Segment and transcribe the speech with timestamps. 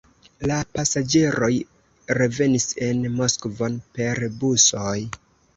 [0.51, 1.49] La pasaĝeroj
[2.19, 4.99] revenis en Moskvon per busoj.